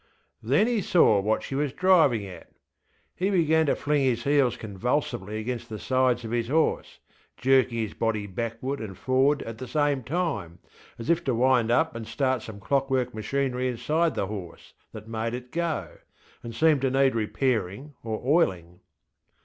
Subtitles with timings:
[0.43, 2.49] ŌĆÖ Then he saw what she was driving at.
[3.15, 6.97] He began to fling his heels convulsively against the sides of his horse,
[7.37, 10.57] jerking his body backward and forward at the same time,
[10.97, 15.35] as if to wind up and start some clockwork machinery inside the horse, that made
[15.35, 15.99] it go,
[16.41, 18.79] and seemed to need repairing or oiling.